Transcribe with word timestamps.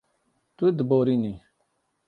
Tu 0.57 0.65
diborînî. 0.77 1.33